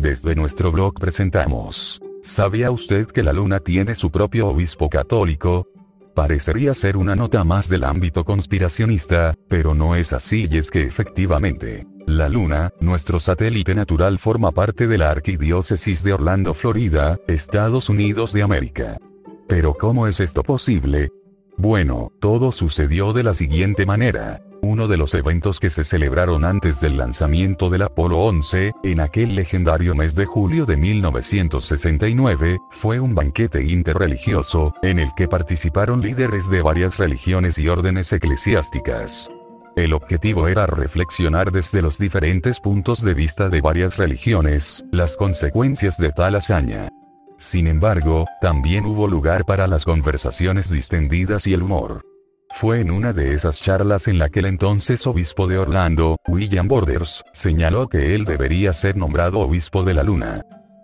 [0.00, 2.00] desde nuestro blog presentamos.
[2.22, 5.68] ¿Sabía usted que la luna tiene su propio obispo católico?
[6.14, 10.82] Parecería ser una nota más del ámbito conspiracionista, pero no es así y es que
[10.82, 17.88] efectivamente, la Luna, nuestro satélite natural forma parte de la arquidiócesis de Orlando, Florida, Estados
[17.88, 18.96] Unidos de América.
[19.46, 21.10] Pero ¿cómo es esto posible?
[21.56, 24.42] Bueno, todo sucedió de la siguiente manera.
[24.70, 29.34] Uno de los eventos que se celebraron antes del lanzamiento del Apolo 11, en aquel
[29.34, 36.50] legendario mes de julio de 1969, fue un banquete interreligioso, en el que participaron líderes
[36.50, 39.30] de varias religiones y órdenes eclesiásticas.
[39.74, 45.96] El objetivo era reflexionar desde los diferentes puntos de vista de varias religiones, las consecuencias
[45.96, 46.90] de tal hazaña.
[47.38, 52.02] Sin embargo, también hubo lugar para las conversaciones distendidas y el humor.
[52.60, 56.66] Fue en una de esas charlas en la que el entonces obispo de Orlando, William
[56.66, 60.42] Borders, señaló que él debería ser nombrado obispo de la luna.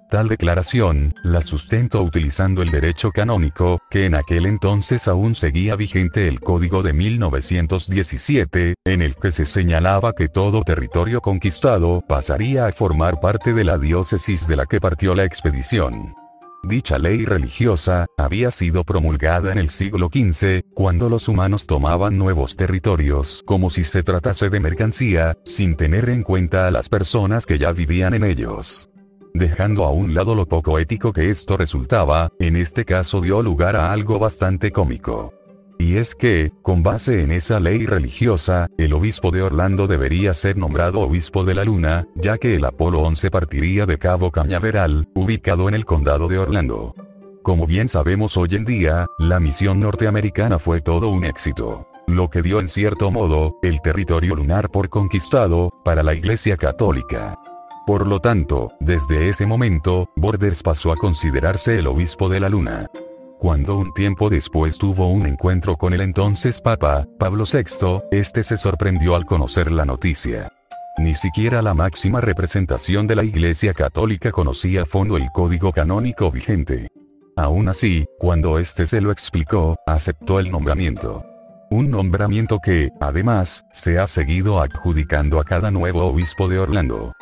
[0.09, 6.29] Tal declaración, la sustento utilizando el derecho canónico, que en aquel entonces aún seguía vigente
[6.29, 12.73] el Código de 1917, en el que se señalaba que todo territorio conquistado pasaría a
[12.73, 16.15] formar parte de la diócesis de la que partió la expedición.
[16.67, 22.57] Dicha ley religiosa, había sido promulgada en el siglo XV, cuando los humanos tomaban nuevos
[22.57, 27.59] territorios como si se tratase de mercancía, sin tener en cuenta a las personas que
[27.59, 28.89] ya vivían en ellos.
[29.35, 33.77] Dejando a un lado lo poco ético que esto resultaba, en este caso dio lugar
[33.77, 35.35] a algo bastante cómico.
[35.85, 40.57] Y es que, con base en esa ley religiosa, el obispo de Orlando debería ser
[40.57, 45.69] nombrado obispo de la luna, ya que el Apolo 11 partiría de Cabo Cañaveral, ubicado
[45.69, 46.95] en el condado de Orlando.
[47.43, 51.87] Como bien sabemos hoy en día, la misión norteamericana fue todo un éxito.
[52.07, 57.39] Lo que dio en cierto modo, el territorio lunar por conquistado, para la Iglesia Católica.
[57.87, 62.89] Por lo tanto, desde ese momento, Borders pasó a considerarse el obispo de la luna.
[63.45, 68.57] Cuando un tiempo después tuvo un encuentro con el entonces Papa, Pablo VI, este se
[68.57, 70.51] sorprendió al conocer la noticia.
[70.97, 76.31] Ni siquiera la máxima representación de la Iglesia Católica conocía a fondo el código canónico
[76.31, 76.89] vigente.
[77.37, 81.23] Aún así, cuando este se lo explicó, aceptó el nombramiento.
[81.71, 87.13] Un nombramiento que, además, se ha seguido adjudicando a cada nuevo obispo de Orlando.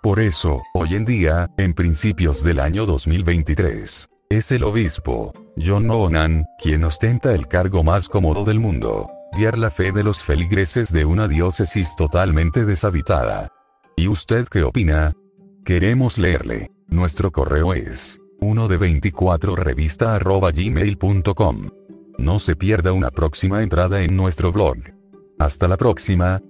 [0.00, 6.44] Por eso, hoy en día, en principios del año 2023, es el obispo, John Noonan,
[6.58, 11.04] quien ostenta el cargo más cómodo del mundo, guiar la fe de los feligreses de
[11.04, 13.50] una diócesis totalmente deshabitada.
[13.96, 15.12] ¿Y usted qué opina?
[15.64, 16.70] Queremos leerle.
[16.88, 21.68] Nuestro correo es 1 de 24 revista gmail.com.
[22.18, 24.78] No se pierda una próxima entrada en nuestro blog.
[25.38, 26.40] Hasta la próxima,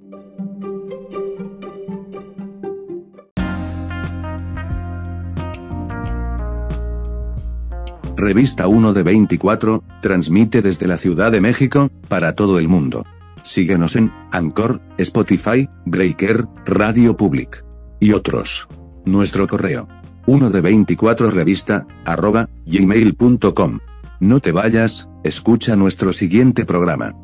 [8.22, 13.04] Revista 1 de 24, transmite desde la Ciudad de México, para todo el mundo.
[13.42, 17.64] Síguenos en Anchor, Spotify, Breaker, Radio Public
[17.98, 18.68] y otros.
[19.04, 19.88] Nuestro correo
[20.26, 23.80] 1 de 24 revista arroba gmail.com.
[24.20, 27.16] No te vayas, escucha nuestro siguiente programa.